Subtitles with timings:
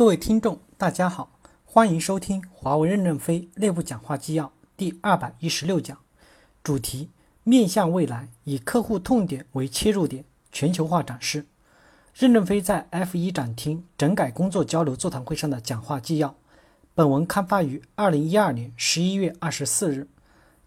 [0.00, 1.30] 各位听众，大家好，
[1.66, 5.98] 欢迎收听华为任正非内部讲话纪要第二百一十六讲，
[6.64, 7.10] 主题：
[7.44, 11.44] 面向未来，以客户痛点为切入点，全球化展示。
[12.14, 16.34] 任正非在 F 一展厅整改工作交流座谈会上的讲话纪要。
[16.94, 20.08] 本文刊发于二零一二年十一月二十四日。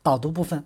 [0.04, 0.64] 导读部分：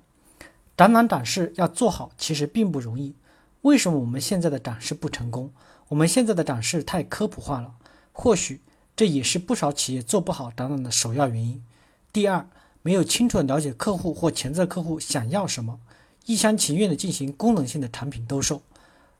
[0.76, 3.16] 展览展示要做好，其实并不容易。
[3.62, 5.54] 为什么我们现在的展示不成功？
[5.88, 7.76] 我们现在的展示太科普化了。
[8.20, 8.62] 或许
[8.96, 11.64] 这也是不少企业做不好展览的首要原因。
[12.12, 12.50] 第二，
[12.82, 15.80] 没有清楚的了解客户或潜在客户想要什么，
[16.25, 18.64] 一厢情愿的进行功能性的产品兜售。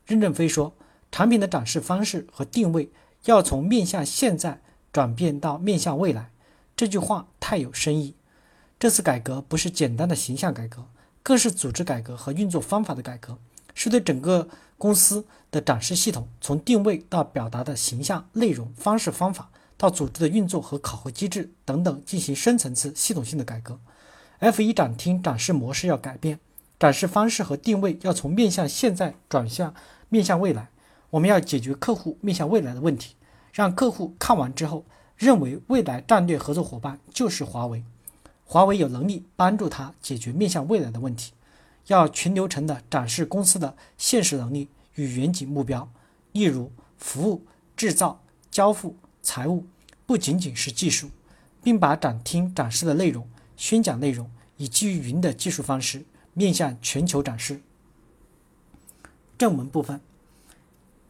[0.04, 0.74] 任正非说，
[1.12, 2.90] 产品的展示方式和定位
[3.26, 4.60] 要从面向现在
[4.92, 6.32] 转变到面向未来。
[6.76, 8.16] 这句话太有深意。
[8.80, 10.84] 这次改革不是简单的形象改革，
[11.22, 13.38] 更是组织改革和运作方法的改革。
[13.74, 23.78] 是对整个公司的展示系统，从定位到表达的形象、内容、方式、方法，到组织的运作和考核机制等等，进行深层次、系统性的改革。
[24.38, 26.38] F 一展厅展示模式要改变，
[26.78, 29.74] 展示方式和定位要从面向现在转向
[30.08, 30.68] 面向未来。
[31.10, 33.16] 我们要解决客户面向未来的问题，
[33.52, 34.84] 让客户看完之后
[35.16, 37.82] 认为未来战略合作伙伴就是华为，
[38.44, 41.32] 华为有能力帮助他解决面向未来的问题。
[41.88, 45.90] 要全流程的展示公司的现实能力与远景目标，
[46.32, 47.44] 例如服务、
[47.76, 49.66] 制造、交付、财务，
[50.06, 51.10] 不仅仅是技术，
[51.62, 57.60] 并把展厅展示的内容、宣讲内容以基于云的技术方式面向全球展示。
[59.38, 60.00] 正文部分，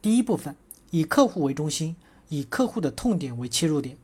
[0.00, 0.54] 第一部分
[0.90, 1.96] 以客户为中心，
[2.28, 3.96] 以客户的痛点为切入点，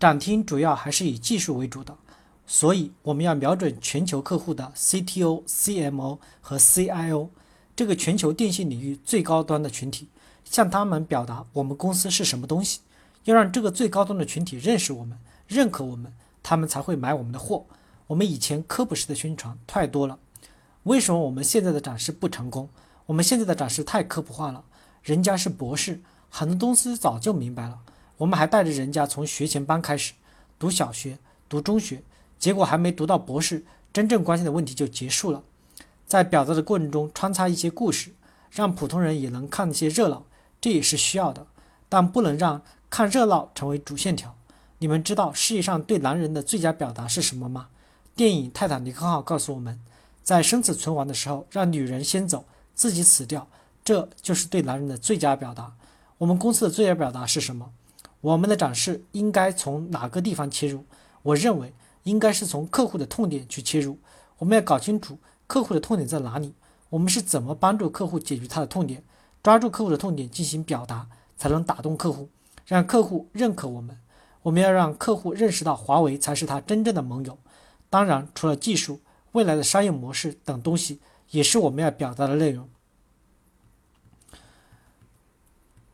[0.00, 1.98] 展厅主要还是以技术为主的。
[2.46, 7.28] 所以，我们要瞄准全球客户的 CTO、CMO 和 CIO
[7.74, 10.08] 这个全球电信领域最高端的群体，
[10.44, 12.80] 向他们表达我们公司是什么东西。
[13.24, 17.64] 要让这个最高端的群体认识我们、认可我们，他们才会买我们的货。
[18.08, 20.18] 我们以前科普式的宣传太多了，
[20.82, 22.68] 为什么我们现在的展示不成功？
[23.06, 24.62] 我们现在的展示太科普化了，
[25.02, 27.78] 人家是博士，很多东西早就明白了，
[28.18, 30.12] 我们还带着人家从学前班开始
[30.58, 31.18] 读小学、
[31.48, 32.02] 读中学。
[32.44, 35.42] 结果还没读到博士，真正关心的问题就结束了。
[36.06, 38.12] 在表达的过程中穿插一些故事，
[38.50, 40.26] 让普通人也能看一些热闹，
[40.60, 41.46] 这也是需要的。
[41.88, 42.60] 但不能让
[42.90, 44.36] 看热闹成为主线条。
[44.76, 47.68] 你们知道世界上对男人的最佳表达是什么吗？
[48.14, 49.80] 电影《泰坦尼克号》告诉我们，
[50.22, 52.44] 在生死存亡的时候，让女人先走，
[52.74, 53.48] 自己死掉，
[53.82, 55.72] 这就是对男人的最佳表达。
[56.18, 57.70] 我们公司的最佳表达是什么？
[58.20, 60.84] 我们的展示应该从哪个地方切入？
[61.22, 61.72] 我认为。
[62.04, 63.98] 应该是从客户的痛点去切入，
[64.38, 66.54] 我们要搞清楚客户的痛点在哪里，
[66.90, 69.02] 我们是怎么帮助客户解决他的痛点，
[69.42, 72.28] 抓住客户的痛点进行表达，才能打动客户，
[72.66, 73.98] 让客户认可我们。
[74.42, 77.38] 我们要让客户认识到华为才是他真正的盟友。
[77.88, 79.00] 当然，除了技术、
[79.32, 81.00] 未来的商业模式等东西，
[81.30, 82.68] 也是我们要表达的内容。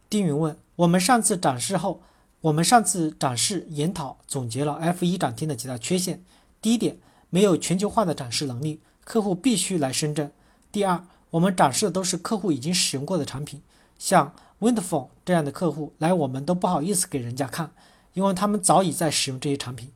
[0.09, 2.03] 丁云问：我们上次展示后。
[2.42, 6.22] 我们上次展示研讨总结了 F 一展厅的几大缺陷。
[6.62, 6.96] 第一点，
[7.28, 10.32] 没有全球化的展示能力，客户必须来深圳。
[10.72, 13.60] 第二，我们展示的都是客户已经使用过的产品，
[13.98, 17.72] 像 Windphone 这样的客户来我们都不好意思给人家看，
[18.14, 19.90] 因为他们早已在使用这些产品，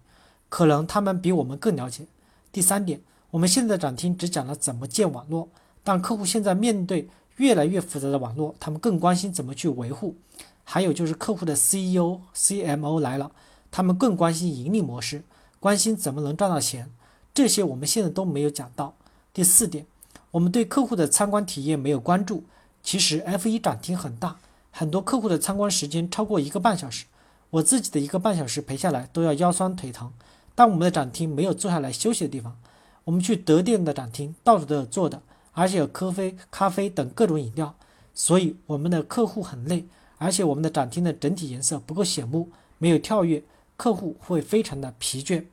[0.50, 2.06] 可能他们比我们更了解。
[2.52, 3.00] 第三点，
[3.30, 5.48] 我们现在展厅只讲了怎么建网络，
[5.82, 10.16] 但客户现在面对越来越复杂的网络，他们更关心怎么去维护。
[10.62, 13.32] 还有就是客户的 CEO、CMO 来了，
[13.70, 15.22] 他们更关心盈利模式，
[15.60, 16.90] 关心怎么能赚到钱，
[17.34, 18.94] 这些我们现在都没有讲到。
[19.32, 19.86] 第四点，
[20.30, 22.44] 我们对客户的参观体验没有关注。
[22.82, 24.36] 其实 F 一展厅很大，
[24.70, 27.06] 很多客户的参观时间超过一个半小时，
[27.50, 30.12] 我自己的一个半小时陪下来都要腰酸腿疼。
[30.54, 32.56] 但我们的展厅没有坐下来休息的地方，
[33.04, 35.20] 我们去德店的展厅到处都有坐的，
[35.54, 37.74] 而且有咖啡、咖啡等各种饮料，
[38.12, 39.86] 所以我们的客户很累。
[40.18, 43.42] 而且我们的展厅的整体颜色不够醒目，没有跳跃，
[43.76, 45.44] 客户会非常的疲倦。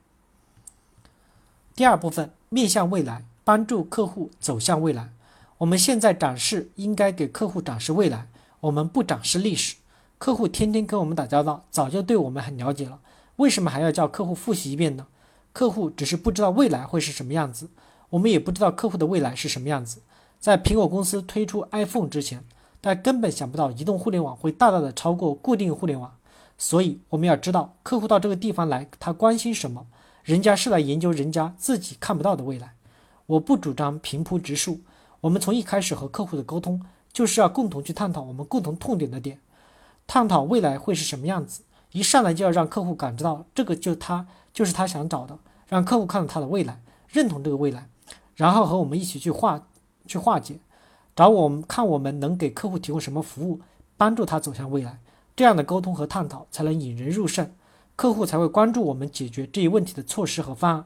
[1.75, 5.09] 第二部分面向未来，帮助客户走向未来。
[5.57, 8.27] 我们现在展示应该给客户展示未来，
[8.62, 9.75] 我们不展示历史。
[10.18, 13.00] 客户天天跟我们打交道，早就对我们很了解了，
[13.38, 15.07] 为什么还要叫客户复习一遍呢？
[15.51, 17.69] 客户只是不知道未来会是什么样子，
[18.12, 20.02] 我们也不知道客户的未来是什么样子。
[20.40, 22.46] 在苹果公司推出 iPhone 之前。
[22.84, 26.18] 但根本想不到移动互联网会大大的超过固定互联网，
[26.58, 29.86] 所以我们要知道客户到这个地方来，他关心什么？
[30.24, 32.74] 人家是来研究人家自己看不到的未来。
[33.28, 34.80] 我不主张平铺直述，
[35.19, 36.84] 我们从一开始和客户的沟通
[37.14, 39.40] 就是要共同去探讨我们共同痛点的点，
[40.07, 41.62] 探讨未来会是什么样子，
[41.92, 45.38] 一上来就要让客户感知到这个就他就是他想找的，
[45.68, 47.88] 让客户看到他的未来，认同这个未来，
[48.36, 49.68] 然后和我们一起去化
[50.07, 50.60] 去化解，
[51.16, 53.62] 找我们看我们能给客户提供什么服务，
[53.98, 55.00] 帮助他走向未来。
[55.36, 57.51] 这样的沟通和探讨才能引人入胜，
[57.95, 60.86] 客户才会关注我们解决这一问题的措施和方案。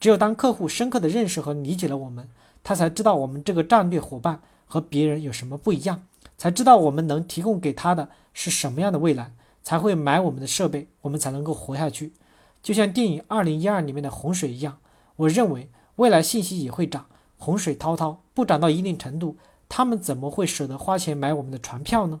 [0.00, 2.28] 只有当客户深刻的认识和理解了我们，
[2.62, 6.02] 他才知道我们这个战略伙伴和别人有什么不一样，
[6.36, 9.32] 才知道我们能提供给他的是什么样的未来，
[9.62, 12.12] 才会买我们的设备，我们才能够活下去。
[12.62, 14.78] 就像电影《二零一二》里面的洪水一样，
[15.16, 17.06] 我认为未来信息也会涨，
[17.38, 19.36] 洪水滔滔，不涨到一定程度，
[19.68, 22.20] 他们怎么会舍得花钱买我们的船票呢？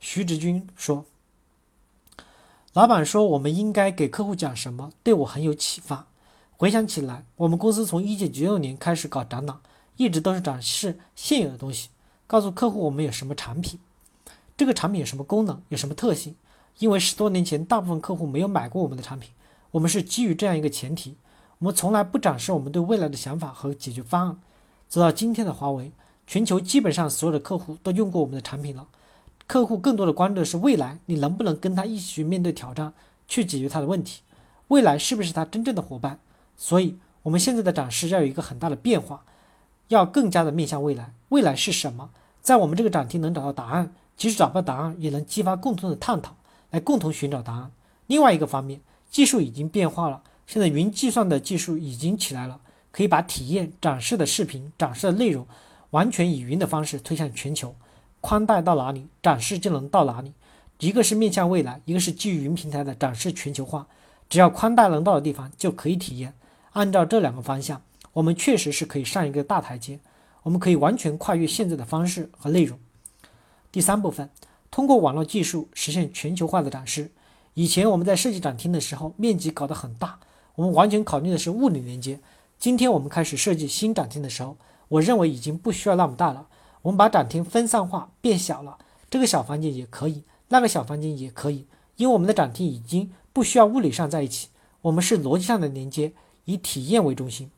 [0.00, 1.06] 徐志军说
[2.74, 6.06] ：“老板说我们应该给客户讲什么，对我很有启发。
[6.56, 9.58] 回想起来，我们公司从一九九六年开始搞展览，
[9.96, 11.88] 一直都是展示现有的东西，
[12.26, 13.80] 告诉客户我们有什么产品，
[14.56, 16.36] 这个产品有什么功能，有什么特性。
[16.78, 19.30] 因为十多年前大部分客户没有买过我们的产品，
[19.70, 21.16] 我们是基于这样一个前提，
[21.58, 24.38] 我们从来不展示我们对未来的想法和解决方案。
[24.88, 25.92] 走到今天的华为，
[26.26, 28.86] 全球基本上所有的客户都用过我们的产品了。”
[29.46, 32.94] 客户更多的关注的是未来，你能不能跟他一起去面对挑战，
[33.28, 34.22] 去解决他的问题？
[34.68, 36.18] 未来是不是他真正的伙伴？
[36.56, 39.24] 所以，我们现在的展示要有一个很大的变化，
[39.88, 41.12] 要更加的面向未来。
[41.28, 42.08] 未来是什么？
[42.40, 46.36] 在我们这个展厅能找到答案，即使找不到答案，也能激发共同的探讨，
[46.70, 47.70] 来共同寻找答案。
[48.06, 48.80] 另外一个方面，
[49.10, 52.60] 技术已经变化了，现在云计算的技术已经起来了，
[52.90, 55.46] 可以把体验展示的视频、展示的内容，
[55.90, 57.74] 完全以云的方式推向全球。
[58.20, 60.32] 宽带到哪里，展示就能到哪里。
[60.80, 63.86] 一个是面向未来，一个是基于云平台的展示全球化。
[64.28, 66.34] 只要宽带能到的地方，就可以体验。
[66.72, 67.82] 按照这两个方向，
[68.14, 70.00] 我们确实是可以上一个大台阶。
[70.42, 72.78] 我们可以完全跨越现在的方式和内容。
[73.72, 74.28] 第三部分，
[74.70, 77.10] 通过网络技术实现全球化的展示。
[77.54, 80.18] 以前我们在设计展厅的时候，面积搞得很大，
[80.56, 82.20] 我们完全考虑的是物理连接。
[82.58, 84.56] 今天我们开始设计新展厅的时候，
[84.88, 86.46] 我认为已经不需要那么大了。
[86.82, 88.78] 我们把展厅分散化变小了，
[89.10, 91.66] 这个小房间也可以，那个小房间也可以，
[91.96, 94.48] 因为我们的展厅已经不需要物理上在一起，
[94.82, 96.12] 我们是逻辑上的连接，
[96.44, 97.50] 以体验为中心。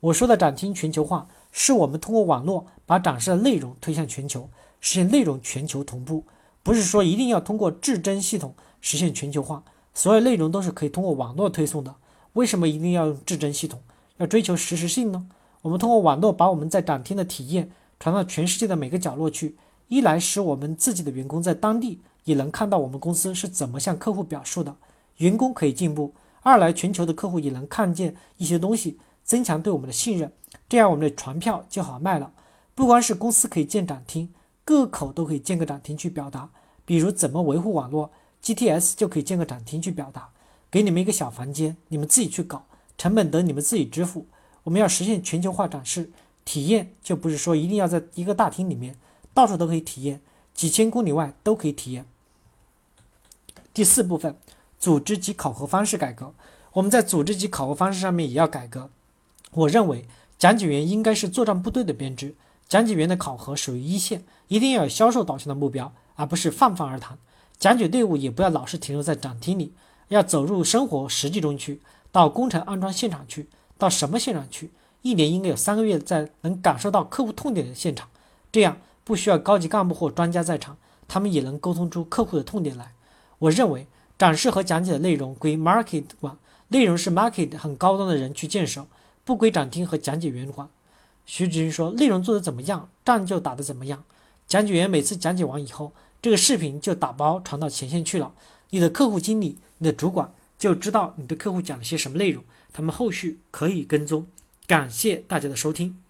[0.00, 4.48] 我说的展厅全球化，是我们通过网络把展示的内容推向全球，
[4.80, 6.24] 实现内容全球同步，
[6.64, 9.62] 不是说一定要通过至臻系统实现全球化，
[9.94, 11.94] 所有内容都是可以通过网络推送的。
[12.34, 13.80] 为什么一定要用至臻系统？
[14.18, 15.28] 要追求实时性呢？
[15.62, 17.70] 我们通过网络把我们在展厅的体验。
[18.02, 24.74] 传到全世界的每个角落去，一来使我们自己的员工在当地也能看到我们公司是怎么向客户表述的，
[25.18, 30.32] 员工可以进步；二来全球的客户也能看见一些东西，增强对我们的信任，
[30.66, 32.32] 这样我们的船票就好卖了。
[32.74, 34.32] 不光是公司可以建展厅，
[34.64, 36.48] 各口都可以建个展厅去表达，
[36.86, 38.10] 比如怎么维护网络
[38.42, 40.30] ，GTS 就可以建个展厅去表达。
[40.70, 42.64] 给你们一个小房间，你们自己去搞，
[42.96, 44.26] 成本等你们自己支付。
[44.62, 46.10] 我们要实现全球化展示。
[46.42, 48.96] 体验就不是说一定要在一个大厅里面，
[49.32, 50.20] 到处都可以体验，
[50.54, 52.06] 几千公里外都可以体验。
[53.72, 54.36] 第四部分，
[54.78, 56.34] 组织及考核方式改革，
[56.72, 58.90] 我们在组织及考核方式上面也要改革。
[59.52, 60.06] 我认为
[60.38, 62.34] 讲解员应该是作战部队的编制，
[62.68, 67.16] 讲解员的考核属于一线，一定要有销售导向的目标，而不是泛泛而谈。
[67.58, 69.74] 讲解队伍也不要老是停留在展厅里，
[70.10, 71.80] 要走入生活实际中去，
[72.12, 74.70] 到工程安装现场去，到什么现场去？
[75.02, 78.08] 一年应该有三个月在能感受到客户痛点的现场，
[78.52, 80.76] 这样不需要高级干部或专家在场，
[81.08, 82.92] 他们也能沟通出客户的痛点来。
[83.38, 83.86] 我认为
[84.18, 86.36] 展示和讲解的内容归 market 管，
[86.68, 88.86] 内容是 market 很高端的人去建设，
[89.24, 90.68] 不归展厅和讲解员管。
[91.24, 94.02] 徐志军说：“内容做得怎么样，仗就打得怎么样。
[94.48, 98.32] 讲解员每次讲解完以后，这个视频就打包传到前线去了，
[98.70, 104.26] 你的客户经理、你的主管就知道你对客户讲了些什么内容，他们后续可以跟踪。”
[104.66, 106.00] 感谢大家的收听。